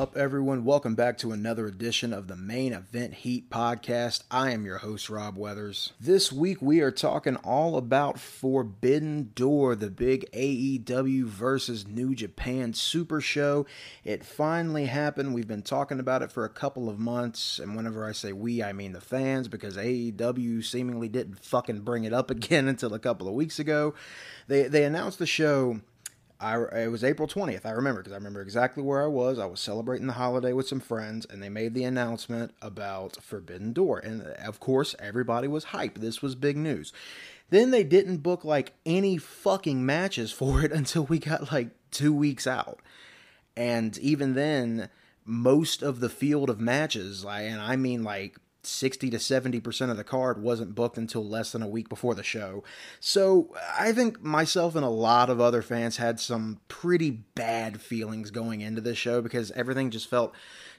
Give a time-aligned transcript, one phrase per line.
[0.00, 0.64] Up, everyone?
[0.64, 4.22] Welcome back to another edition of the Main Event Heat podcast.
[4.30, 5.92] I am your host, Rob Weathers.
[6.00, 12.72] This week, we are talking all about Forbidden Door, the big AEW versus New Japan
[12.72, 13.66] Super Show.
[14.02, 15.34] It finally happened.
[15.34, 18.62] We've been talking about it for a couple of months, and whenever I say we,
[18.62, 22.98] I mean the fans, because AEW seemingly didn't fucking bring it up again until a
[22.98, 23.92] couple of weeks ago.
[24.48, 25.82] They they announced the show
[26.40, 27.66] I, it was April 20th.
[27.66, 29.38] I remember because I remember exactly where I was.
[29.38, 33.74] I was celebrating the holiday with some friends, and they made the announcement about Forbidden
[33.74, 33.98] Door.
[33.98, 35.96] And of course, everybody was hyped.
[35.96, 36.94] This was big news.
[37.50, 42.14] Then they didn't book like any fucking matches for it until we got like two
[42.14, 42.80] weeks out.
[43.54, 44.88] And even then,
[45.26, 50.04] most of the field of matches, and I mean like 60 to 70% of the
[50.04, 52.62] card wasn't booked until less than a week before the show.
[52.98, 58.30] So I think myself and a lot of other fans had some pretty bad feelings
[58.30, 60.34] going into this show because everything just felt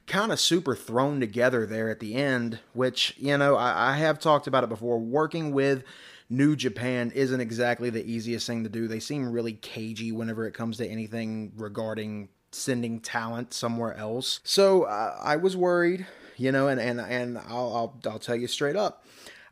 [0.07, 4.19] kind of super thrown together there at the end, which, you know, I, I have
[4.19, 4.99] talked about it before.
[4.99, 5.83] Working with
[6.29, 8.87] New Japan isn't exactly the easiest thing to do.
[8.87, 14.39] They seem really cagey whenever it comes to anything regarding sending talent somewhere else.
[14.43, 16.05] So uh, I was worried
[16.41, 17.73] you know, and and and I'll
[18.05, 19.05] I'll, I'll tell you straight up.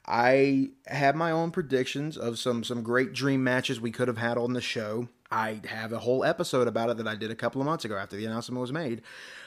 [0.06, 4.38] I have my own predictions of some some great dream matches we could have had
[4.38, 5.08] on the show.
[5.32, 7.96] I have a whole episode about it that I did a couple of months ago
[7.96, 9.04] after the announcement was made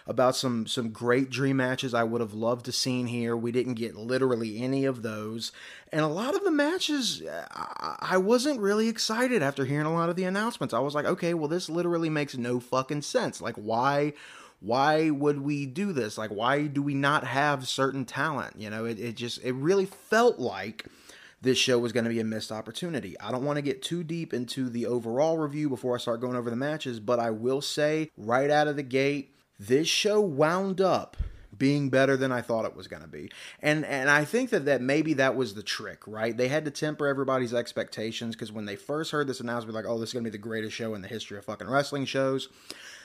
[0.06, 3.36] about some some great dream matches I would have loved to seen here.
[3.36, 5.50] We didn't get literally any of those,
[5.90, 10.10] and a lot of the matches I, I wasn't really excited after hearing a lot
[10.10, 10.72] of the announcements.
[10.72, 13.40] I was like, okay, well this literally makes no fucking sense.
[13.40, 14.12] Like why
[14.62, 16.16] why would we do this?
[16.16, 18.54] Like, why do we not have certain talent?
[18.56, 20.86] You know, it, it just, it really felt like
[21.40, 23.18] this show was going to be a missed opportunity.
[23.18, 26.36] I don't want to get too deep into the overall review before I start going
[26.36, 30.80] over the matches, but I will say right out of the gate, this show wound
[30.80, 31.16] up
[31.56, 33.30] being better than I thought it was going to be.
[33.60, 36.36] And and I think that that maybe that was the trick, right?
[36.36, 39.98] They had to temper everybody's expectations because when they first heard this announcement, like, oh,
[39.98, 42.48] this is going to be the greatest show in the history of fucking wrestling shows.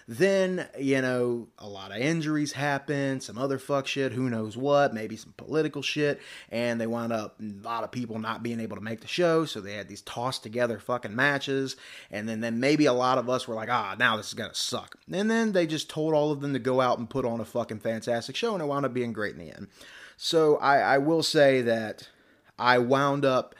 [0.09, 4.94] Then, you know, a lot of injuries happen, some other fuck shit, who knows what,
[4.94, 8.78] maybe some political shit, and they wound up a lot of people not being able
[8.78, 11.75] to make the show, so they had these tossed together fucking matches,
[12.09, 14.56] and then, then maybe a lot of us were like, ah, now this is gonna
[14.56, 14.95] suck.
[15.12, 17.45] And then they just told all of them to go out and put on a
[17.45, 19.68] fucking fantastic show, and it wound up being great in the end.
[20.16, 22.07] So I, I will say that
[22.57, 23.56] I wound up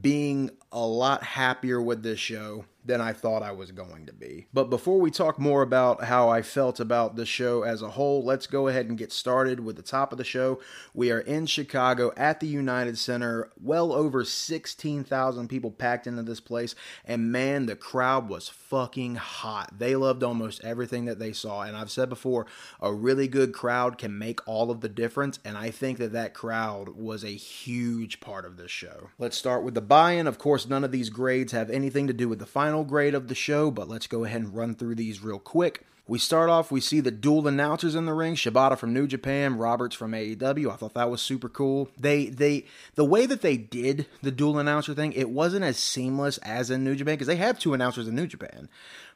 [0.00, 4.46] being a lot happier with this show than I thought I was going to be.
[4.52, 8.24] But before we talk more about how I felt about the show as a whole,
[8.24, 10.60] let's go ahead and get started with the top of the show.
[10.94, 16.40] We are in Chicago at the United Center, well over 16,000 people packed into this
[16.40, 19.78] place, and man, the crowd was fucking hot.
[19.78, 22.46] They loved almost everything that they saw, and I've said before,
[22.80, 26.34] a really good crowd can make all of the difference, and I think that that
[26.34, 29.10] crowd was a huge part of this show.
[29.18, 30.26] Let's start with the buy-in.
[30.26, 33.14] Of course, none of these grades have anything to do with the final final grade
[33.14, 35.84] of the show, but let's go ahead and run through these real quick.
[36.08, 39.56] We start off, we see the dual announcers in the ring, Shibata from New Japan,
[39.56, 40.70] Roberts from AEW.
[40.70, 41.90] I thought that was super cool.
[41.96, 42.64] They they
[42.96, 46.82] the way that they did the dual announcer thing, it wasn't as seamless as in
[46.82, 48.68] New Japan because they have two announcers in New Japan.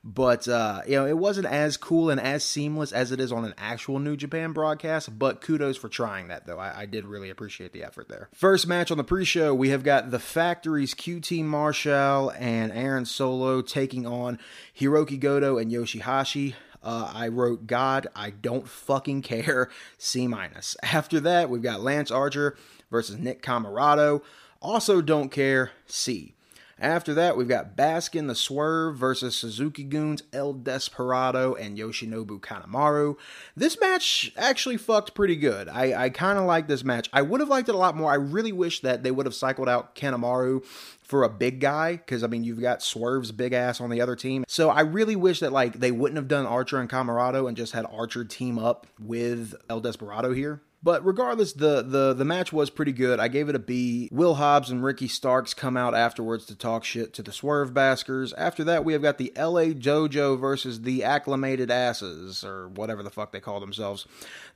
[0.04, 3.44] But uh, you know, it wasn't as cool and as seamless as it is on
[3.44, 5.18] an actual New Japan broadcast.
[5.18, 6.60] But kudos for trying that, though.
[6.60, 8.28] I, I did really appreciate the effort there.
[8.32, 13.62] First match on the pre-show, we have got the Factory's QT Marshall and Aaron Solo
[13.62, 14.38] taking on
[14.78, 16.54] Hiroki Goto and Yoshihashi.
[16.86, 19.68] Uh, I wrote, God, I don't fucking care.
[19.98, 20.76] C minus.
[20.84, 22.56] After that, we've got Lance Archer
[22.92, 24.22] versus Nick Comoroto.
[24.62, 25.72] Also, don't care.
[25.86, 26.35] C.
[26.78, 33.16] After that, we've got Baskin the Swerve versus Suzuki Goons, El Desperado and Yoshinobu Kanemaru.
[33.56, 35.70] This match actually fucked pretty good.
[35.70, 37.08] I, I kind of like this match.
[37.14, 38.12] I would have liked it a lot more.
[38.12, 40.62] I really wish that they would have cycled out Kanemaru
[41.06, 44.16] for a big guy because I mean you've got Swerve's big ass on the other
[44.16, 44.44] team.
[44.46, 47.72] So I really wish that like they wouldn't have done Archer and Comoroto and just
[47.72, 50.60] had Archer team up with El Desperado here.
[50.82, 53.18] But regardless, the, the the match was pretty good.
[53.18, 54.08] I gave it a B.
[54.12, 58.32] Will Hobbs and Ricky Starks come out afterwards to talk shit to the Swerve Baskers.
[58.34, 63.10] After that, we have got the LA Jojo versus the Acclimated Asses, or whatever the
[63.10, 64.06] fuck they call themselves.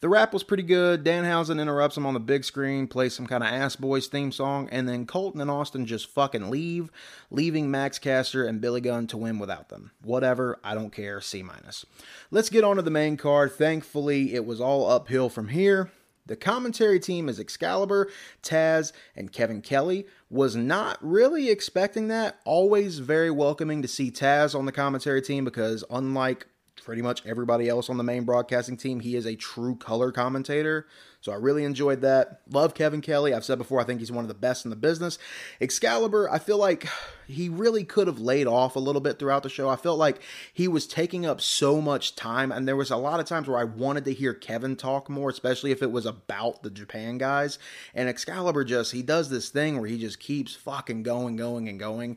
[0.01, 1.05] The rap was pretty good.
[1.05, 4.69] Danhausen interrupts them on the big screen, plays some kind of Ass Boys theme song,
[4.71, 6.93] and then Colten and Austin just fucking leave,
[7.31, 9.91] leaving Max Caster and Billy Gunn to win without them.
[10.03, 11.21] Whatever, I don't care.
[11.21, 11.87] C minus.
[12.31, 13.53] Let's get on to the main card.
[13.53, 15.91] Thankfully, it was all uphill from here.
[16.31, 18.09] The commentary team is Excalibur,
[18.41, 20.07] Taz, and Kevin Kelly.
[20.31, 22.39] Was not really expecting that.
[22.45, 26.47] Always very welcoming to see Taz on the commentary team because, unlike
[26.81, 29.01] pretty much everybody else on the main broadcasting team.
[29.01, 30.87] He is a true color commentator.
[31.23, 32.41] So I really enjoyed that.
[32.51, 33.35] Love Kevin Kelly.
[33.35, 35.19] I've said before, I think he's one of the best in the business.
[35.61, 36.89] Excalibur, I feel like
[37.27, 39.69] he really could have laid off a little bit throughout the show.
[39.69, 40.23] I felt like
[40.55, 43.59] he was taking up so much time, and there was a lot of times where
[43.59, 47.59] I wanted to hear Kevin talk more, especially if it was about the Japan guys.
[47.95, 51.79] And Excalibur just, he does this thing where he just keeps fucking going, going, and
[51.79, 52.17] going.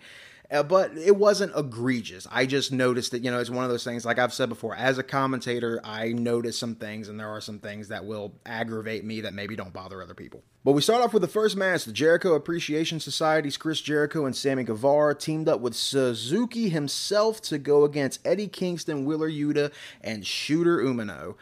[0.51, 2.27] Uh, but it wasn't egregious.
[2.29, 4.75] I just noticed that, you know, it's one of those things, like I've said before,
[4.75, 9.03] as a commentator, I notice some things, and there are some things that will aggravate
[9.03, 10.43] me that maybe don't bother other people.
[10.63, 11.85] But we start off with the first match.
[11.85, 17.57] The Jericho Appreciation Society's Chris Jericho and Sammy Guevara teamed up with Suzuki himself to
[17.57, 21.35] go against Eddie Kingston, Wheeler Yuta, and Shooter Umino.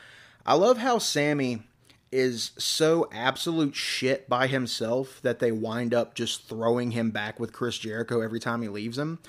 [0.45, 1.63] I love how Sammy
[2.11, 7.53] is so absolute shit by himself that they wind up just throwing him back with
[7.53, 9.19] Chris Jericho every time he leaves him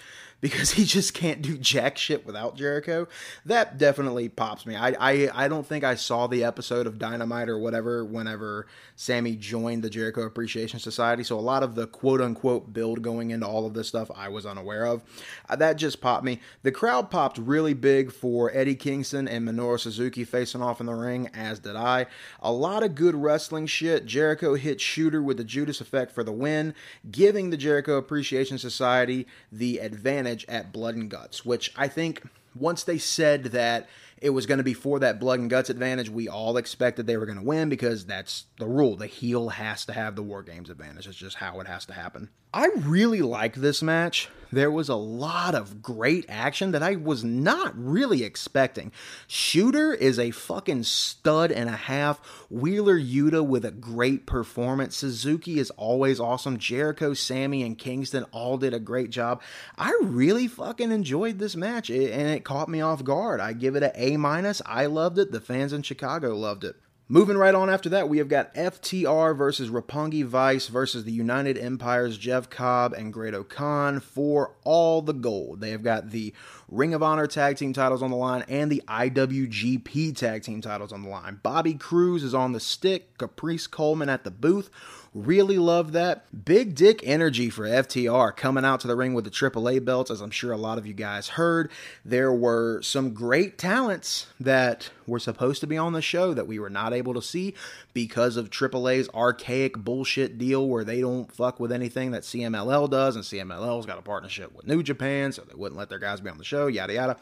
[0.43, 3.09] because he just can't do jack shit without Jericho.
[3.47, 4.77] That definitely pops me.
[4.77, 8.67] I, I I don't think I saw the episode of Dynamite or whatever whenever
[8.97, 11.23] Sammy joined the Jericho Appreciation Society.
[11.23, 14.29] So a lot of the quote unquote build going into all of this stuff I
[14.29, 15.03] was unaware of.
[15.49, 16.41] Uh, that just popped me.
[16.65, 20.95] The crowd popped really big for Eddie Kingston and Minoru Suzuki facing off in the
[20.95, 22.07] ring, as did I.
[22.41, 24.07] A lot of good wrestling shit.
[24.07, 26.75] Jericho hit Shooter with the Judas effect for the win,
[27.09, 32.23] giving the Jericho Appreciation Society the advantage advantage at Blood and Guts, which I think
[32.55, 33.89] once they said that
[34.21, 37.17] it was going to be for that blood and guts advantage, we all expected they
[37.17, 38.97] were going to win because that's the rule.
[38.97, 41.07] The heel has to have the War Games advantage.
[41.07, 42.31] It's just how it has to happen.
[42.55, 44.29] I really like this match.
[44.53, 48.93] There was a lot of great action that I was not really expecting.
[49.27, 52.19] Shooter is a fucking stud and a half.
[52.51, 54.99] Wheeler Yuta with a great performance.
[54.99, 56.59] Suzuki is always awesome.
[56.59, 59.41] Jericho, Sammy, and Kingston all did a great job.
[59.79, 63.41] I really fucking enjoyed this match and it caught me off guard.
[63.41, 64.61] I give it an A minus.
[64.67, 65.33] I loved it.
[65.33, 66.77] The fans in Chicago loved it.
[67.13, 71.59] Moving right on after that, we have got FTR versus Roppongi Vice versus the United
[71.59, 75.61] Empire's Jeff Cobb and Great-O-Khan for all the gold.
[75.61, 76.33] They have got the
[76.71, 80.91] Ring of Honor tag team titles on the line and the IWGP tag team titles
[80.91, 81.41] on the line.
[81.43, 84.71] Bobby Cruise is on the stick, Caprice Coleman at the booth.
[85.15, 86.25] Really love that.
[86.47, 90.23] Big dick energy for FTR coming out to the ring with the AAA belts, as
[90.23, 91.71] I'm sure a lot of you guys heard.
[92.03, 96.59] There were some great talents that were supposed to be on the show that we
[96.59, 97.53] were not able to see
[97.93, 103.15] because of AAA's archaic bullshit deal where they don't fuck with anything that CMLL does,
[103.15, 106.31] and CMLL's got a partnership with New Japan, so they wouldn't let their guys be
[106.31, 107.17] on the show, yada yada.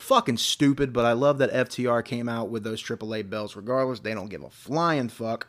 [0.00, 4.00] Fucking stupid, but I love that FTR came out with those AAA belts regardless.
[4.00, 5.46] They don't give a flying fuck.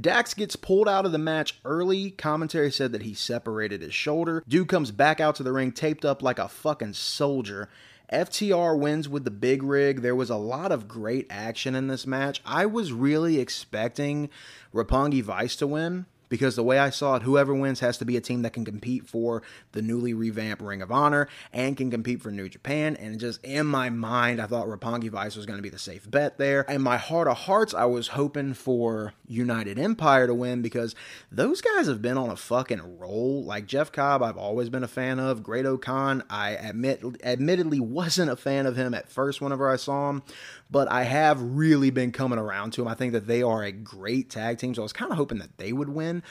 [0.00, 2.10] Dax gets pulled out of the match early.
[2.10, 4.44] Commentary said that he separated his shoulder.
[4.46, 7.68] Dude comes back out to the ring taped up like a fucking soldier.
[8.12, 10.02] FTR wins with the big rig.
[10.02, 12.42] There was a lot of great action in this match.
[12.44, 14.28] I was really expecting
[14.72, 18.16] Roppongi Vice to win because the way I saw it, whoever wins has to be
[18.16, 22.20] a team that can compete for the newly revamped Ring of Honor and can compete
[22.20, 22.96] for New Japan.
[22.96, 26.10] And just in my mind, I thought Roppongi Vice was going to be the safe
[26.10, 26.62] bet there.
[26.62, 30.96] In my heart of hearts, I was hoping for United Empire to win because
[31.30, 33.44] those guys have been on a fucking roll.
[33.44, 35.44] Like Jeff Cobb, I've always been a fan of.
[35.44, 40.24] Great-O-Khan, I admit, admittedly wasn't a fan of him at first whenever I saw him,
[40.70, 42.88] but I have really been coming around to them.
[42.88, 45.38] I think that they are a great tag team, so I was kind of hoping
[45.38, 46.22] that they would win.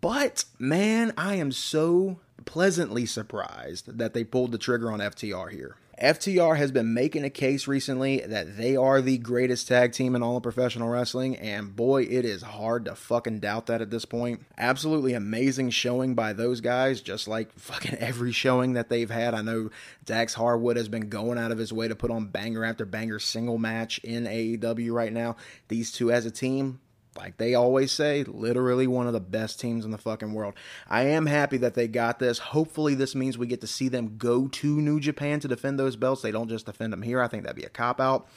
[0.00, 5.76] But man, I am so pleasantly surprised that they pulled the trigger on FTR here.
[6.02, 10.22] FTR has been making a case recently that they are the greatest tag team in
[10.22, 14.04] all of professional wrestling, and boy, it is hard to fucking doubt that at this
[14.04, 14.44] point.
[14.58, 19.34] Absolutely amazing showing by those guys, just like fucking every showing that they've had.
[19.34, 19.70] I know
[20.04, 23.18] Dax Harwood has been going out of his way to put on banger after banger
[23.18, 25.36] single match in AEW right now.
[25.68, 26.80] These two as a team,
[27.16, 30.54] like they always say, literally one of the best teams in the fucking world.
[30.88, 32.38] I am happy that they got this.
[32.38, 35.96] Hopefully, this means we get to see them go to New Japan to defend those
[35.96, 36.22] belts.
[36.22, 37.20] They don't just defend them here.
[37.20, 38.28] I think that'd be a cop out.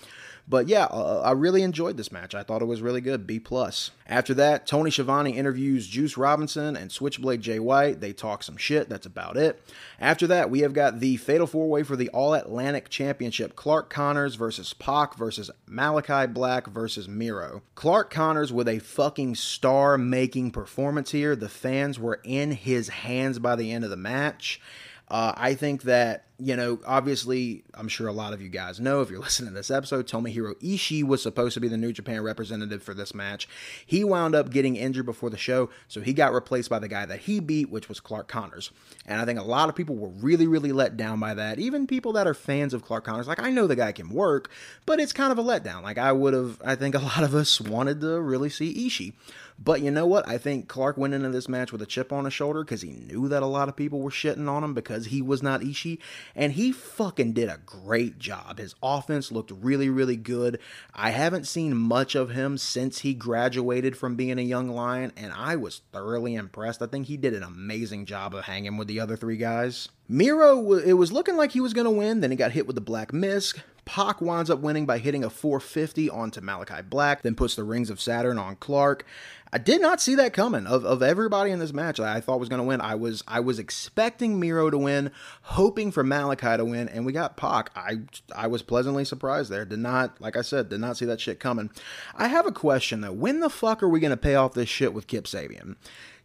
[0.48, 2.36] But yeah, uh, I really enjoyed this match.
[2.36, 3.26] I thought it was really good.
[3.26, 3.92] B plus.
[4.08, 8.00] After that, Tony Schiavone interviews Juice Robinson and Switchblade Jay White.
[8.00, 8.88] They talk some shit.
[8.88, 9.60] That's about it.
[10.00, 13.90] After that, we have got the Fatal Four Way for the All Atlantic Championship: Clark
[13.90, 17.64] Connors versus Pac versus Malachi Black versus Miro.
[17.74, 21.36] Clark Connors with a fucking star-making performance here.
[21.36, 24.62] The fans were in his hands by the end of the match.
[25.08, 29.02] Uh, I think that you know, obviously, I'm sure a lot of you guys know
[29.02, 32.22] if you're listening to this episode, Tomohiro Ishii was supposed to be the New Japan
[32.22, 33.48] representative for this match.
[33.86, 37.06] He wound up getting injured before the show, so he got replaced by the guy
[37.06, 38.72] that he beat, which was Clark Connors.
[39.06, 41.60] And I think a lot of people were really, really let down by that.
[41.60, 44.50] Even people that are fans of Clark Connors, like I know the guy can work,
[44.86, 45.84] but it's kind of a letdown.
[45.84, 49.14] Like I would have, I think a lot of us wanted to really see Ishii.
[49.58, 50.28] But you know what?
[50.28, 52.92] I think Clark went into this match with a chip on his shoulder because he
[52.92, 55.98] knew that a lot of people were shitting on him because he was not Ishii.
[56.36, 58.60] And he fucking did a great job.
[58.60, 60.60] His offense looked really, really good.
[60.94, 65.32] I haven't seen much of him since he graduated from being a young lion, and
[65.32, 66.82] I was thoroughly impressed.
[66.82, 69.88] I think he did an amazing job of hanging with the other three guys.
[70.08, 72.20] Miro, it was looking like he was going to win.
[72.20, 73.62] Then he got hit with the Black Mist.
[73.86, 77.90] Pac winds up winning by hitting a 450 onto Malachi Black, then puts the Rings
[77.90, 79.06] of Saturn on Clark.
[79.54, 80.68] I did not see that coming.
[80.68, 83.40] Of, of everybody in this match I thought was going to win, I was I
[83.40, 85.12] was expecting Miro to win,
[85.44, 87.70] hoping for Malachi to win, and we got Pac.
[87.76, 88.00] I
[88.36, 89.64] I was pleasantly surprised there.
[89.64, 91.70] Did not, like I said, did not see that shit coming.
[92.16, 93.14] I have a question though.
[93.14, 95.76] When the fuck are we going to pay off this shit with Kip Sabian?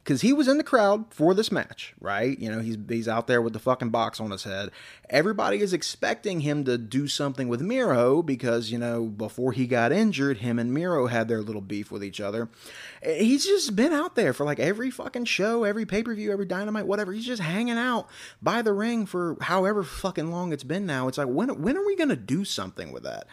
[0.03, 2.39] Because he was in the crowd for this match, right?
[2.39, 4.71] You know, he's he's out there with the fucking box on his head.
[5.09, 9.93] Everybody is expecting him to do something with Miro because you know before he got
[9.93, 12.49] injured, him and Miro had their little beef with each other.
[13.03, 16.33] Eh, he's just been out there for like every fucking show, every pay per view,
[16.33, 17.13] every dynamite, whatever.
[17.13, 18.09] He's just hanging out
[18.41, 21.09] by the ring for however fucking long it's been now.
[21.09, 23.27] It's like when when are we gonna do something with that?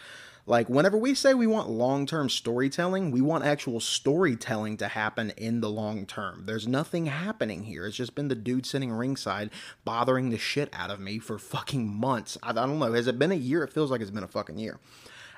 [0.50, 5.32] Like, whenever we say we want long term storytelling, we want actual storytelling to happen
[5.32, 6.44] in the long term.
[6.46, 7.86] There's nothing happening here.
[7.86, 9.50] It's just been the dude sitting ringside
[9.84, 12.38] bothering the shit out of me for fucking months.
[12.42, 12.94] I, I don't know.
[12.94, 13.62] Has it been a year?
[13.62, 14.80] It feels like it's been a fucking year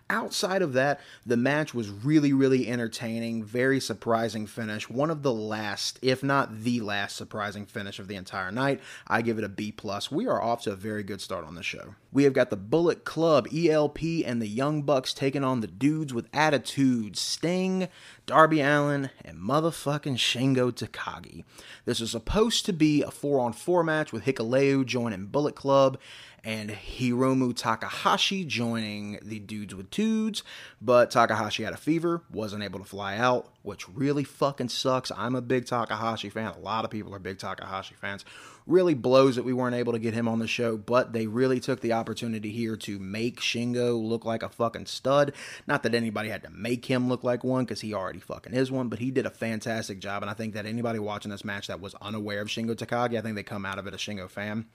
[0.10, 3.44] outside of that, the match was really, really entertaining.
[3.44, 4.89] Very surprising finish.
[4.89, 8.82] One of the last, if not the last, surprising finish of the entire night.
[9.08, 10.12] I give it a B plus.
[10.12, 11.96] We are off to a very good start on the show.
[12.12, 16.13] We have got the Bullet Club, ELP, and the Young Bucks taking on the dudes
[16.13, 17.88] with attitude, Sting,
[18.25, 21.44] Darby Allin, and motherfucking Shingo Takagi.
[21.86, 26.00] This is supposed to be a four on four match with Hikuleo joining Bullet Club
[26.43, 30.43] and Hiromu Takahashi joining the Dudes with Tudes,
[30.81, 35.12] but Takahashi had a fever, wasn't able to fly out, which really fucking sucks.
[35.15, 36.53] I'm a big Takahashi fan.
[36.53, 38.25] A lot of people are big Takahashi fans.
[38.65, 41.60] Really blows that we weren't able to get him on the show, but they really
[41.60, 45.34] took the opportunity here to make Shingo look like a fucking stud.
[45.65, 48.72] Not that anybody had to make him look like one, because he already fucking is
[48.72, 51.67] one, but he did a fantastic job, and I think that anybody watching this match
[51.67, 54.29] that was unaware of Shingo Takagi, I think they come out of it a Shingo
[54.29, 54.65] fan.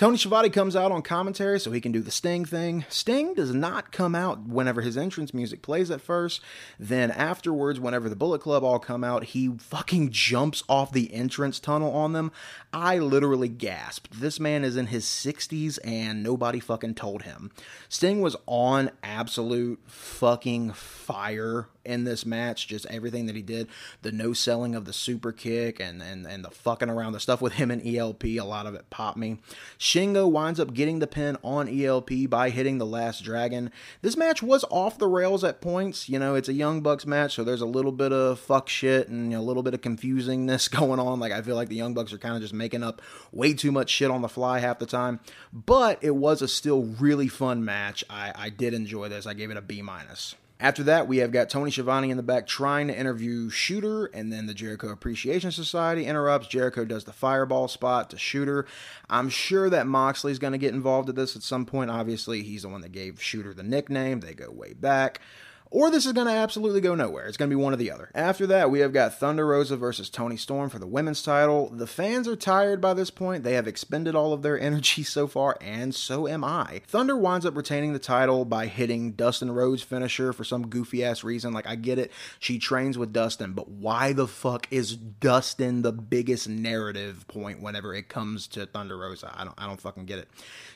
[0.00, 2.86] Tony Schiavone comes out on commentary so he can do the Sting thing.
[2.88, 6.40] Sting does not come out whenever his entrance music plays at first.
[6.78, 11.60] Then afterwards, whenever the Bullet Club all come out, he fucking jumps off the entrance
[11.60, 12.32] tunnel on them.
[12.72, 14.18] I literally gasped.
[14.18, 17.50] This man is in his 60s and nobody fucking told him.
[17.90, 22.68] Sting was on absolute fucking fire in this match.
[22.68, 23.68] Just everything that he did,
[24.02, 27.40] the no selling of the super kick and, and, and the fucking around, the stuff
[27.40, 29.38] with him and ELP, a lot of it popped me.
[29.78, 33.70] Shingo winds up getting the pin on ELP by hitting the last dragon.
[34.02, 36.08] This match was off the rails at points.
[36.08, 39.08] You know, it's a Young Bucks match, so there's a little bit of fuck shit
[39.08, 41.20] and you know, a little bit of confusingness going on.
[41.20, 43.72] Like, I feel like the Young Bucks are kind of just making up way too
[43.72, 45.20] much shit on the fly half the time.
[45.52, 48.04] But it was a still really fun match.
[48.08, 49.26] I, I did enjoy this.
[49.26, 50.34] I gave it a B minus.
[50.60, 54.30] After that, we have got Tony Schiavone in the back trying to interview Shooter, and
[54.30, 56.48] then the Jericho Appreciation Society interrupts.
[56.48, 58.66] Jericho does the fireball spot to Shooter.
[59.08, 61.90] I'm sure that Moxley's going to get involved in this at some point.
[61.90, 64.20] Obviously, he's the one that gave Shooter the nickname.
[64.20, 65.22] They go way back
[65.70, 67.26] or this is going to absolutely go nowhere.
[67.26, 68.10] It's going to be one or the other.
[68.12, 71.70] After that, we have got Thunder Rosa versus Toni Storm for the women's title.
[71.70, 73.44] The fans are tired by this point.
[73.44, 76.82] They have expended all of their energy so far, and so am I.
[76.88, 81.22] Thunder winds up retaining the title by hitting Dustin Rhodes' finisher for some goofy ass
[81.22, 81.52] reason.
[81.52, 82.10] Like, I get it.
[82.40, 87.94] She trains with Dustin, but why the fuck is Dustin the biggest narrative point whenever
[87.94, 89.32] it comes to Thunder Rosa?
[89.36, 90.28] I don't, I don't fucking get it.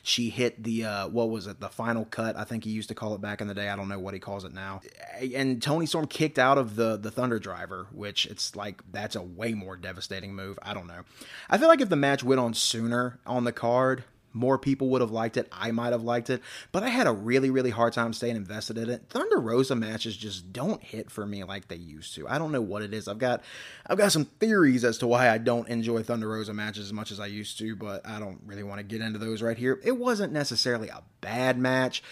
[0.03, 2.37] She hit the, uh, what was it, the final cut?
[2.37, 3.67] I think he used to call it back in the day.
[3.67, 4.81] I don't know what he calls it now
[5.19, 9.21] and Toni Storm kicked out of the the Thunder Driver, which it's like that's a
[9.21, 10.59] way more devastating move.
[10.61, 11.01] I don't know.
[11.49, 14.03] I feel like if the match went on sooner on the card,
[14.35, 15.47] more people would have liked it.
[15.51, 16.41] I might have liked it,
[16.73, 19.03] but I had a really, really hard time staying invested in it.
[19.09, 22.27] Thunder Rosa matches just don't hit for me like they used to.
[22.27, 23.07] I don't know what it is.
[23.07, 23.41] I've got,
[23.87, 27.11] I've got some theories as to why I don't enjoy Thunder Rosa matches as much
[27.11, 29.79] as I used to, but I don't really want to get into those right here.
[29.83, 32.03] It wasn't necessarily a bad match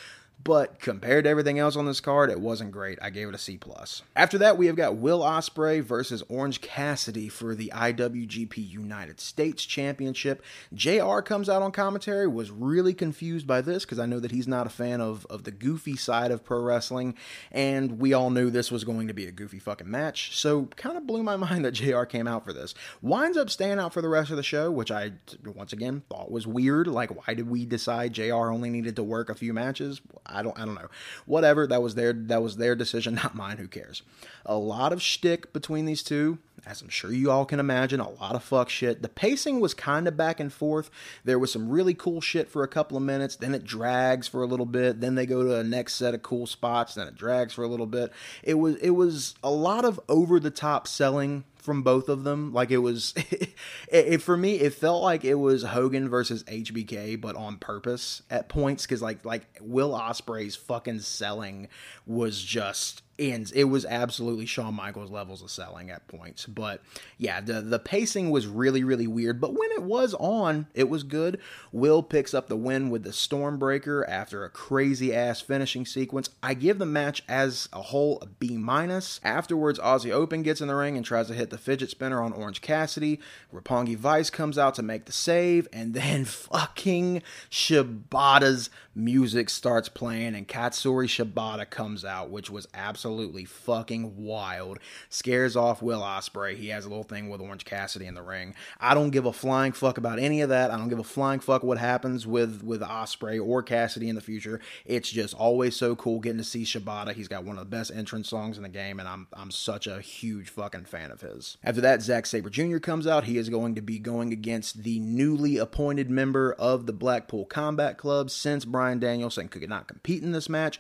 [0.43, 2.99] but compared to everything else on this card, it wasn't great.
[3.01, 4.01] I gave it a C plus.
[4.15, 9.63] After that, we have got Will Ospreay versus Orange Cassidy for the IWGP United States
[9.65, 10.43] Championship.
[10.73, 14.47] JR comes out on commentary, was really confused by this because I know that he's
[14.47, 17.15] not a fan of, of the goofy side of pro wrestling,
[17.51, 20.97] and we all knew this was going to be a goofy fucking match, so kind
[20.97, 22.73] of blew my mind that JR came out for this.
[23.01, 25.13] Winds up staying out for the rest of the show, which I,
[25.45, 26.87] once again, thought was weird.
[26.87, 30.01] Like, why did we decide JR only needed to work a few matches?
[30.41, 30.89] Don't, I don't know.
[31.25, 33.57] Whatever, that was their, that was their decision, not mine.
[33.57, 34.01] Who cares?
[34.45, 38.09] A lot of shtick between these two as I'm sure you all can imagine, a
[38.09, 39.01] lot of fuck shit.
[39.01, 40.89] The pacing was kind of back and forth.
[41.25, 44.41] There was some really cool shit for a couple of minutes, then it drags for
[44.41, 47.15] a little bit, then they go to a next set of cool spots, then it
[47.15, 48.11] drags for a little bit.
[48.43, 52.53] It was it was a lot of over the top selling from both of them.
[52.53, 53.55] Like it was, it,
[53.89, 58.49] it, for me, it felt like it was Hogan versus HBK, but on purpose at
[58.49, 58.85] points.
[58.85, 61.69] Because like like Will Ospreay's fucking selling
[62.05, 63.51] was just ends.
[63.51, 66.45] It was absolutely Shawn Michaels levels of selling at points.
[66.45, 66.81] But
[67.17, 69.39] yeah, the the pacing was really really weird.
[69.39, 71.39] But when it was on, it was good.
[71.71, 76.29] Will picks up the win with the Stormbreaker after a crazy ass finishing sequence.
[76.41, 79.19] I give the match as a whole a B minus.
[79.23, 82.33] Afterwards, Aussie Open gets in the ring and tries to hit the fidget spinner on
[82.33, 83.19] Orange Cassidy.
[83.53, 90.35] Roppongi Vice comes out to make the save, and then fucking Shibata's music starts playing,
[90.35, 93.02] and Katsuyori Shibata comes out, which was absolutely
[93.45, 94.79] fucking wild.
[95.09, 96.55] Scares off Will Ospreay.
[96.55, 98.55] He has a little thing with Orange Cassidy in the ring.
[98.79, 100.71] I don't give a flying fuck about any of that.
[100.71, 104.21] I don't give a flying fuck what happens with with Ospreay or Cassidy in the
[104.21, 104.59] future.
[104.85, 107.13] It's just always so cool getting to see Shibata.
[107.13, 109.87] He's got one of the best entrance songs in the game, and I'm I'm such
[109.87, 111.57] a huge fucking fan of his.
[111.63, 112.77] After that, Zack Sabre Jr.
[112.77, 113.25] comes out.
[113.25, 117.97] He is going to be going against the newly appointed member of the Blackpool Combat
[117.97, 120.79] Club since Bryan Danielson could not compete in this match.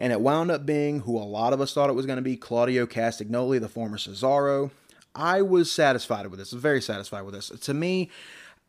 [0.00, 2.22] And it wound up being who a lot of us thought it was going to
[2.22, 4.70] be Claudio Castagnoli, the former Cesaro.
[5.14, 7.50] I was satisfied with this, very satisfied with this.
[7.50, 8.10] To me,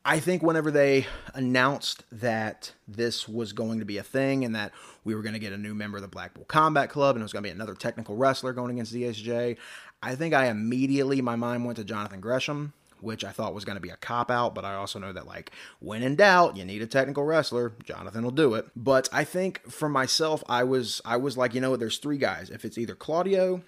[0.04, 4.74] I think whenever they announced that this was going to be a thing and that
[5.06, 7.24] we were going to get a new member of the Blackpool Combat Club and it
[7.24, 9.58] was going to be another technical wrestler going against ZSJ,
[10.04, 13.76] I think I immediately, my mind went to Jonathan Gresham, which I thought was going
[13.76, 16.66] to be a cop out, but I also know that, like, when in doubt, you
[16.66, 17.74] need a technical wrestler.
[17.84, 18.68] Jonathan will do it.
[18.76, 22.18] But I think for myself, I was, I was like, you know what, there's three
[22.18, 22.50] guys.
[22.50, 23.62] If it's either Claudio,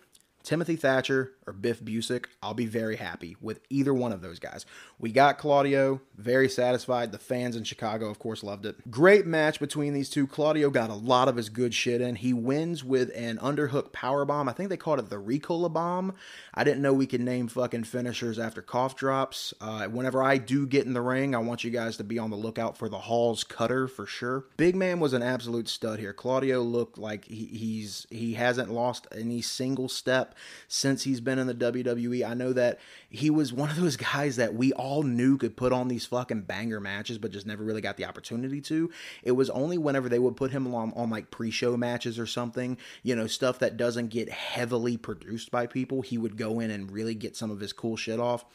[0.44, 4.66] Timothy Thatcher or Biff Busick, I'll be very happy with either one of those guys.
[5.00, 7.12] We got Claudio, very satisfied.
[7.12, 8.90] The fans in Chicago, of course, loved it.
[8.90, 10.28] Great match between these two.
[10.28, 12.16] Claudio got a lot of his good shit in.
[12.16, 14.48] He wins with an underhook power bomb.
[14.48, 16.14] I think they called it the Ricola bomb.
[16.54, 19.54] I didn't know we could name fucking finishers after cough drops.
[19.60, 22.30] Uh, whenever I do get in the ring, I want you guys to be on
[22.30, 24.46] the lookout for the Hall's cutter for sure.
[24.58, 26.14] Big man was an absolute stud here.
[26.14, 30.36] Claudio looked like he, he's he hasn't lost any single step
[30.68, 32.28] since he's been in the WWE.
[32.28, 32.80] I know that
[33.14, 36.42] he was one of those guys that we all knew could put on these fucking
[36.42, 38.90] banger matches, but just never really got the opportunity to.
[39.22, 42.26] It was only whenever they would put him on, on like pre show matches or
[42.26, 46.72] something, you know, stuff that doesn't get heavily produced by people, he would go in
[46.72, 48.46] and really get some of his cool shit off.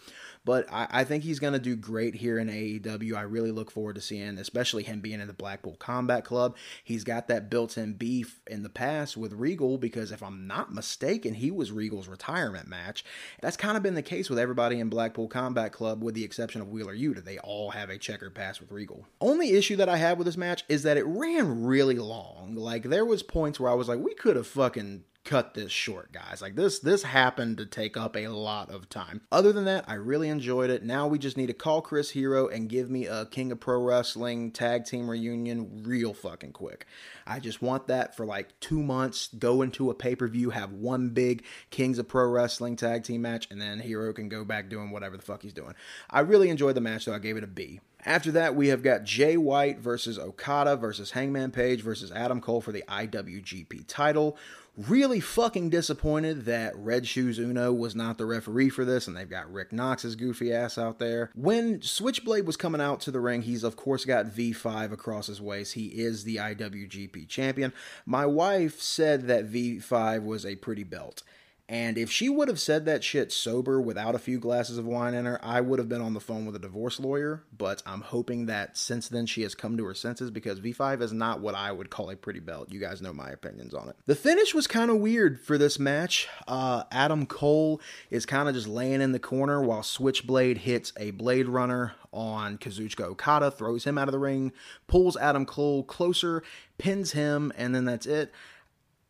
[0.44, 3.14] But I, I think he's going to do great here in AEW.
[3.14, 6.56] I really look forward to seeing, especially him being in the Blackpool Combat Club.
[6.82, 10.72] He's got that built in beef in the past with Regal because if I'm not
[10.72, 13.04] mistaken, he was Regal's retirement match.
[13.40, 16.62] That's kind of been the case with everybody in Blackpool Combat Club with the exception
[16.62, 17.22] of Wheeler Yuta.
[17.22, 19.06] They all have a checkered past with Regal.
[19.20, 22.54] Only issue that I have with this match is that it ran really long.
[22.54, 26.12] Like there was points where I was like, we could have fucking cut this short,
[26.12, 26.40] guys.
[26.40, 29.20] Like this this happened to take up a lot of time.
[29.30, 30.82] Other than that, I really enjoyed it.
[30.82, 33.82] Now we just need to call Chris Hero and give me a King of Pro
[33.82, 36.86] Wrestling tag team reunion real fucking quick.
[37.28, 41.44] I just want that for like 2 months, go into a pay-per-view, have one big
[41.70, 45.16] Kings of Pro Wrestling tag team match and then Hero can go back doing whatever
[45.16, 45.74] the fuck he's doing.
[46.10, 47.14] I really enjoyed the match though.
[47.14, 47.80] I gave it a B.
[48.06, 52.60] After that, we have got Jay White versus Okada versus Hangman Page versus Adam Cole
[52.60, 54.38] for the IWGP title
[54.86, 59.28] really fucking disappointed that Red Shoes Unno was not the referee for this, and they've
[59.28, 61.30] got Rick Knox's goofy ass out there.
[61.34, 65.40] When Switchblade was coming out to the ring, he's of course got V5 across his
[65.40, 65.74] waist.
[65.74, 67.72] He is the IWGP champion.
[68.06, 71.22] My wife said that V5 was a pretty belt.
[71.70, 75.12] And if she would have said that shit sober without a few glasses of wine
[75.12, 77.42] in her, I would have been on the phone with a divorce lawyer.
[77.56, 81.12] But I'm hoping that since then she has come to her senses because V5 is
[81.12, 82.72] not what I would call a pretty belt.
[82.72, 83.96] You guys know my opinions on it.
[84.06, 86.26] The finish was kind of weird for this match.
[86.46, 91.10] Uh, Adam Cole is kind of just laying in the corner while Switchblade hits a
[91.10, 94.52] Blade Runner on Kazuchika Okada, throws him out of the ring,
[94.86, 96.42] pulls Adam Cole closer,
[96.78, 98.32] pins him, and then that's it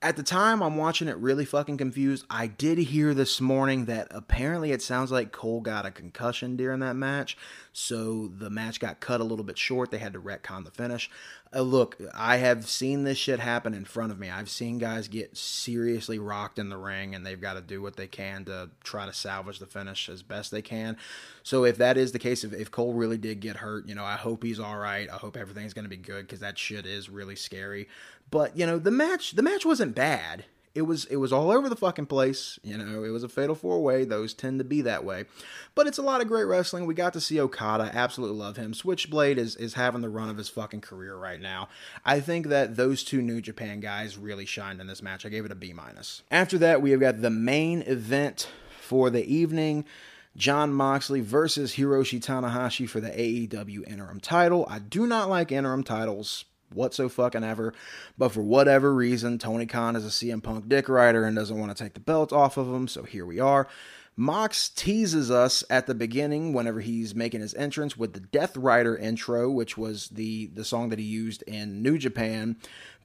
[0.00, 2.24] at the time I'm watching it really fucking confused.
[2.30, 6.80] I did hear this morning that apparently it sounds like Cole got a concussion during
[6.80, 7.37] that match,
[7.72, 9.90] so the match got cut a little bit short.
[9.90, 11.11] They had to retcon the finish.
[11.54, 14.28] Uh, look, I have seen this shit happen in front of me.
[14.28, 17.96] I've seen guys get seriously rocked in the ring and they've got to do what
[17.96, 20.96] they can to try to salvage the finish as best they can.
[21.42, 24.04] So if that is the case, if, if Cole really did get hurt, you know,
[24.04, 25.08] I hope he's all right.
[25.08, 27.88] I hope everything's going to be good because that shit is really scary.
[28.30, 30.44] But you know, the match the match wasn't bad.
[30.78, 32.56] It was it was all over the fucking place.
[32.62, 34.04] You know, it was a fatal four way.
[34.04, 35.24] Those tend to be that way.
[35.74, 36.86] But it's a lot of great wrestling.
[36.86, 37.90] We got to see Okada.
[37.92, 38.72] Absolutely love him.
[38.72, 41.68] Switchblade is is having the run of his fucking career right now.
[42.04, 45.26] I think that those two New Japan guys really shined in this match.
[45.26, 46.22] I gave it a B minus.
[46.30, 48.48] After that, we have got the main event
[48.80, 49.84] for the evening.
[50.36, 54.64] Jon Moxley versus Hiroshi Tanahashi for the AEW interim title.
[54.70, 57.74] I do not like interim titles whatso fucking ever.
[58.16, 61.76] But for whatever reason, Tony Khan is a CM Punk dick rider and doesn't want
[61.76, 62.88] to take the belt off of him.
[62.88, 63.68] So here we are.
[64.20, 68.96] Mox teases us at the beginning whenever he's making his entrance with the Death Rider
[68.96, 72.57] intro, which was the the song that he used in New Japan,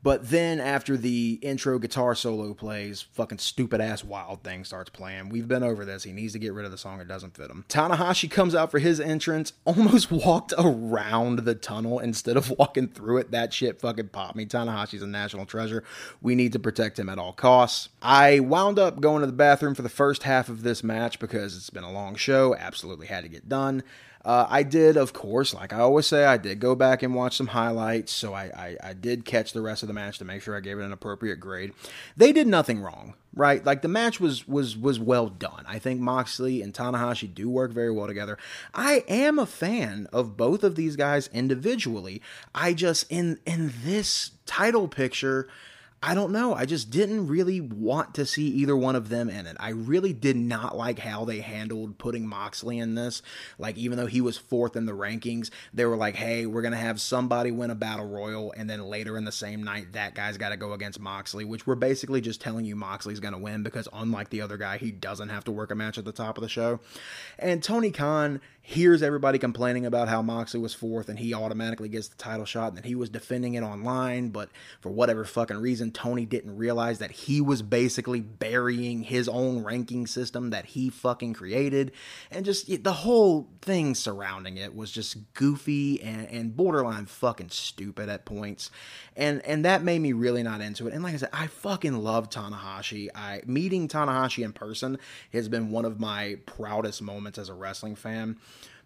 [0.04, 5.30] but then after the intro guitar solo plays, fucking stupid ass wild thing starts playing.
[5.30, 6.04] We've been over this.
[6.04, 7.00] He needs to get rid of the song.
[7.00, 7.64] It doesn't fit him.
[7.70, 13.20] Tanahashi comes out for his entrance, almost walked around the tunnel instead of walking through
[13.20, 13.32] it.
[13.32, 14.46] That shit fucking popped me.
[14.46, 15.86] Tanahashi's a national treasure.
[16.22, 17.88] We need to protect him at all costs.
[18.02, 21.56] I wound up going to the bathroom for the first half of this match because
[21.56, 22.56] it's been a long show.
[22.56, 23.84] Absolutely had to get done.
[24.26, 27.36] Uh, I did, of course, like I always say, I did go back and watch
[27.36, 30.42] some highlights, so I, I, I did catch the rest of the match to make
[30.42, 31.74] sure I gave it an appropriate grade.
[32.16, 33.66] They did nothing wrong, right?
[33.66, 35.66] Like the match was was was well done.
[35.68, 38.38] I think Moxley and Tanahashi do work very well together.
[38.74, 42.22] I am a fan of both of these guys individually.
[42.56, 45.50] I just in in this title picture
[46.06, 46.54] I don't know.
[46.54, 49.56] I just didn't really want to see either one of them in it.
[49.58, 53.22] I really did not like how they handled putting Moxley in this.
[53.58, 56.74] Like, even though he was fourth in the rankings, they were like, hey, we're going
[56.74, 60.14] to have somebody win a battle royal, and then later in the same night, that
[60.14, 63.40] guy's got to go against Moxley, which we're basically just telling you Moxley's going to
[63.40, 66.12] win because, unlike the other guy, he doesn't have to work a match at the
[66.12, 66.82] top of the show.
[67.40, 72.08] And Tony Khan hears everybody complaining about how Moxley was fourth and he automatically gets
[72.08, 74.50] the title shot and that he was defending it online, but
[74.80, 80.08] for whatever fucking reason, Tony didn't realize that he was basically burying his own ranking
[80.08, 81.92] system that he fucking created.
[82.32, 88.08] And just the whole thing surrounding it was just goofy and, and borderline fucking stupid
[88.08, 88.72] at points.
[89.18, 90.94] And and that made me really not into it.
[90.94, 93.10] And like I said, I fucking love Tanahashi.
[93.14, 95.00] I meeting Tanahashi in person
[95.34, 98.38] has been one of my proudest moments as a wrestling fan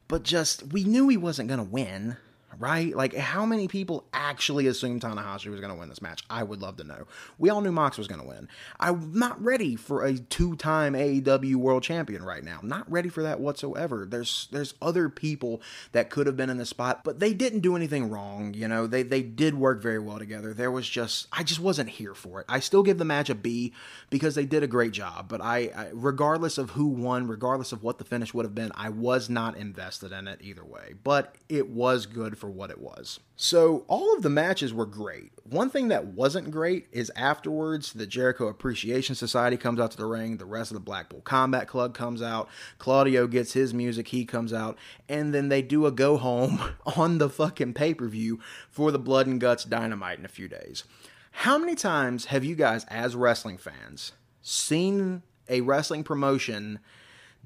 [0.08, 2.17] but just we knew he wasn't going to win
[2.60, 2.96] right?
[2.96, 6.24] Like, how many people actually assumed Tanahashi was going to win this match?
[6.30, 7.06] I would love to know.
[7.38, 8.48] We all knew Mox was going to win.
[8.80, 12.60] I'm not ready for a two-time AEW World Champion right now.
[12.64, 14.08] Not ready for that whatsoever.
[14.10, 17.76] There's there's other people that could have been in the spot, but they didn't do
[17.76, 18.54] anything wrong.
[18.54, 20.54] You know, they they did work very well together.
[20.54, 22.46] There was just I just wasn't here for it.
[22.50, 23.74] I still give the match a B
[24.10, 25.28] because they did a great job.
[25.28, 28.72] But I, I regardless of who won, regardless of what the finish would have been,
[28.76, 30.94] I was not invested in it either way.
[31.04, 33.19] But it was good for what it was.
[33.36, 35.32] So, all of the matches were great.
[35.43, 40.06] One thing that wasn't great is afterwards, the Jericho Appreciation Society comes out to the
[40.06, 44.26] ring, the rest of the Blackpool Combat Club comes out, Claudio gets his music, he
[44.26, 44.78] comes out,
[45.10, 46.60] and then they do a go home
[46.95, 50.47] on the fucking pay per view for the Blood and Guts Dynamite in a few
[50.47, 50.84] days.
[51.32, 56.80] How many times have you guys, as wrestling fans, seen a wrestling promotion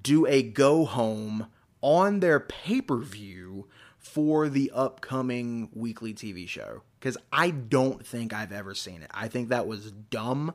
[0.01, 1.47] do a go home
[1.82, 3.67] on their pay per view
[4.02, 9.12] for the upcoming weekly TV show because I don't think I've ever seen it.
[9.14, 10.54] I think that was dumb.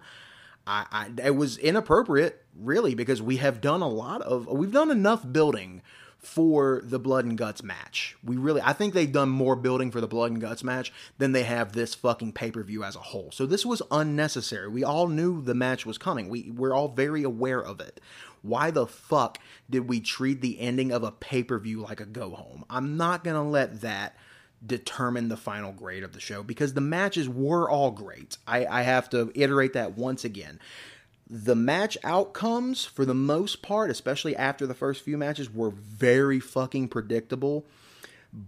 [0.66, 4.90] I, I it was inappropriate, really, because we have done a lot of we've done
[4.90, 5.82] enough building
[6.26, 8.16] for the blood and guts match.
[8.24, 11.32] We really I think they've done more building for the blood and guts match than
[11.32, 13.30] they have this fucking pay-per-view as a whole.
[13.30, 14.68] So this was unnecessary.
[14.68, 16.28] We all knew the match was coming.
[16.28, 18.00] We we're all very aware of it.
[18.42, 19.38] Why the fuck
[19.70, 22.64] did we treat the ending of a pay per view like a go home?
[22.68, 24.16] I'm not to let that
[24.64, 28.36] determine the final grade of the show because the matches were all great.
[28.46, 30.58] I, I have to iterate that once again.
[31.28, 36.38] The match outcomes, for the most part, especially after the first few matches, were very
[36.38, 37.66] fucking predictable.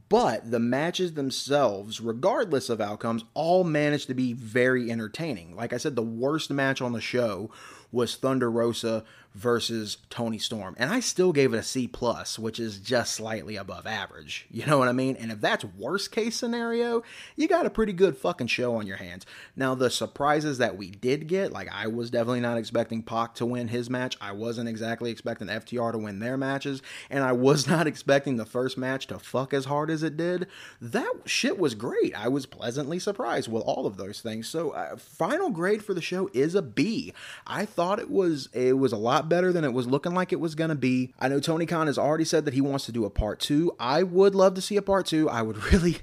[0.08, 5.56] But the matches themselves, regardless of outcomes, all managed to be very entertaining.
[5.56, 7.50] Like I said, the worst match on the show
[7.90, 9.04] was Thunder Rosa
[9.38, 13.56] versus Toni Storm, and I still gave it a C plus, which is just slightly
[13.56, 14.46] above average.
[14.58, 15.14] You know what I mean?
[15.20, 17.04] And if that's worst case scenario,
[17.36, 19.24] you got a pretty good fucking show on your hands.
[19.54, 23.46] Now the surprises that we did get, like I was definitely not expecting Pac to
[23.46, 24.16] win his match.
[24.20, 28.44] I wasn't exactly expecting FTR to win their matches, and I was not expecting the
[28.44, 30.48] first match to fuck as hard as it did.
[30.80, 32.12] That shit was great.
[32.16, 34.48] I was pleasantly surprised with all of those things.
[34.48, 37.12] So uh, final grade for the show is a B.
[37.46, 40.40] I thought it was it was a lot better than it was looking like it
[40.40, 41.12] was going to be.
[41.18, 43.72] I know Tony Khan has already said that he wants to do a part 2.
[43.78, 45.28] I would love to see a part 2.
[45.28, 45.98] I would really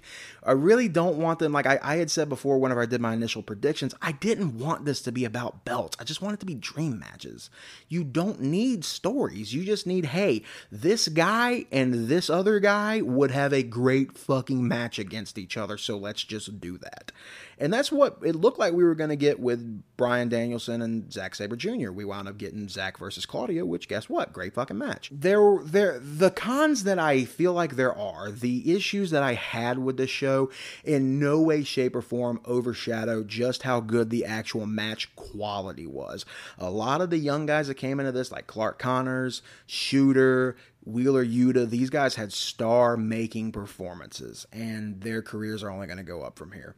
[0.46, 3.14] I really don't want them like I, I had said before whenever I did my
[3.14, 5.98] initial predictions, I didn't want this to be about belts.
[6.00, 7.50] I just want it to be dream matches.
[7.90, 9.54] You don't need stories.
[9.54, 14.68] You just need, hey, this guy and this other guy would have a great fucking
[14.68, 17.12] match against each other, so let's just do that.
[17.58, 21.12] And that's what it looked like we were going to get with Bryan Danielson and
[21.12, 21.92] Zack Sabre Jr.
[21.92, 24.34] We wound up getting Zack versus Claudio, which guess what?
[24.34, 25.10] Great fucking match.
[25.12, 29.80] There, there, the cons that I feel like there are, the issues that I had
[29.80, 30.35] with this show,
[30.84, 36.26] in no way, shape, or form overshadow just how good the actual match quality was.
[36.58, 41.26] A lot of the young guys that came into this, like Clark Connors, Shooter, Wheeler
[41.26, 46.22] Yuta, these guys had star making performances, and their careers are only going to go
[46.22, 46.76] up from here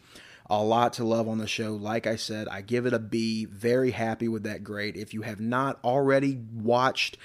[0.49, 1.73] a lot to love on the show.
[1.73, 3.45] Like I said, I give it a B.
[3.45, 4.95] Very happy with that grade.
[4.95, 7.17] If you have not already watched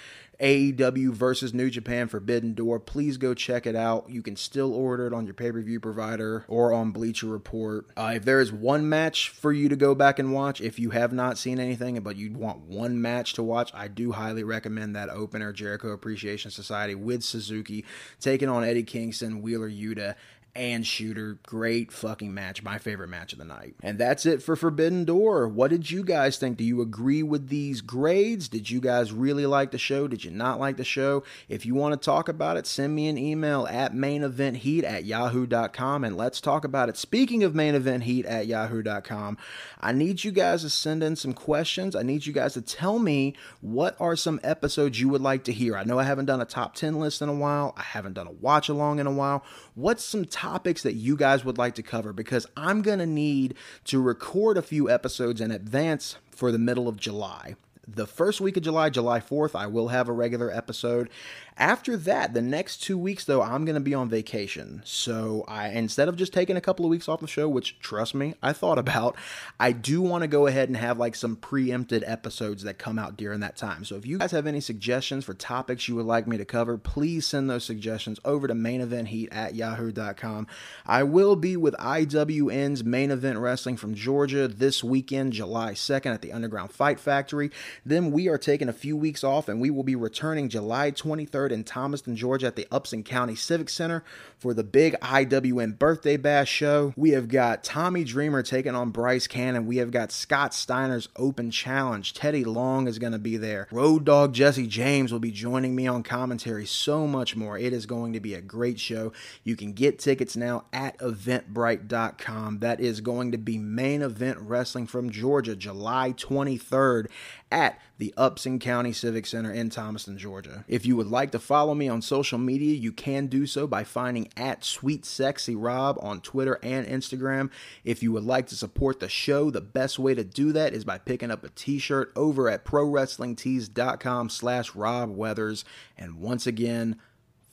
[0.43, 4.11] AEW versus New Japan Forbidden Door, please go check it out.
[4.11, 7.87] You can still order it on your pay per view provider or on Bleacher Report.
[7.97, 10.91] Uh, if there is one match for you to go back and watch, if you
[10.91, 14.97] have not seen anything but you want one match to watch, I do highly recommend
[14.97, 17.85] that opener Jericho Appreciation Society with Suzuki
[18.21, 20.17] taking on Eddie Kingston, Wheeler Yuta,
[20.55, 21.39] and Shooter.
[21.47, 22.63] Great fucking match.
[22.63, 23.75] My favorite match of the night.
[23.83, 25.49] And that's it for Forbidden Door.
[25.49, 26.59] What did you guys think?
[26.59, 28.49] Do you agree with these grades?
[28.49, 30.07] Did you guys really like the show?
[30.07, 31.23] Did you not like the show?
[31.49, 36.05] If you want to talk about it, send me an email at maineventheat at yahoo.com
[36.05, 36.97] and let's talk about it.
[36.97, 39.39] Speaking of main event heat at yahoo.com,
[39.81, 41.97] I need you guys to send in some questions.
[41.97, 45.53] I need you guys to tell me what are some episodes you would like to
[45.53, 45.77] hear.
[45.77, 47.75] I know I haven't done a top 10 list in a while.
[47.77, 49.45] I haven't done a watch along in a while.
[49.75, 53.55] What's some topics that you guys would like to cover because I'm going to need
[53.85, 57.55] to record a few episodes in advance for the middle of July
[57.89, 61.11] the first week of July, July 4th, I will have a regular episode.
[61.59, 64.81] After that, the next two weeks, though, I'm going to be on vacation.
[64.85, 68.15] So I, instead of just taking a couple of weeks off the show, which trust
[68.15, 69.17] me, I thought about,
[69.61, 73.17] I do want to go ahead and have like some preempted episodes that come out
[73.17, 73.85] during that time.
[73.85, 76.79] So if you guys have any suggestions for topics you would like me to cover,
[76.79, 80.47] please send those suggestions over to main event heat at yahoo.com.
[80.87, 86.23] I will be with IWN's main event wrestling from Georgia this weekend, July 2nd at
[86.23, 87.51] the Underground Fight Factory.
[87.85, 91.42] Then we are taking a few weeks off and we will be returning July 23rd
[91.51, 94.05] in Thomaston, Georgia at the Upson County Civic Center
[94.39, 96.93] for the big IWN Birthday Bash show.
[96.97, 99.67] We have got Tommy Dreamer taking on Bryce Cannon.
[99.67, 102.13] We have got Scott Steiner's Open Challenge.
[102.13, 103.67] Teddy Long is going to be there.
[103.71, 106.67] Road Dog Jesse James will be joining me on commentary.
[106.67, 107.59] So much more.
[107.59, 109.13] It is going to be a great show.
[109.43, 112.59] You can get tickets now at eventbrite.com.
[112.59, 117.07] That is going to be main event wrestling from Georgia, July 23rd
[117.51, 120.65] at the Upson County Civic Center in Thomaston, Georgia.
[120.67, 123.85] If you would like to follow me on social media, you can do so by
[123.85, 127.51] finding at Sweet Sexy Rob on Twitter and Instagram.
[127.85, 130.85] If you would like to support the show, the best way to do that is
[130.85, 135.65] by picking up a t-shirt over at prowrestlingtees.com slash Rob Weathers.
[135.97, 136.97] And once again,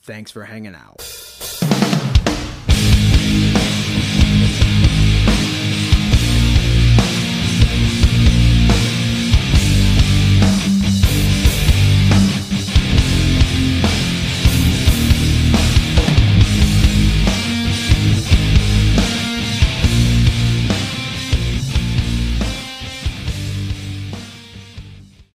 [0.02, 1.00] thanks for hanging out.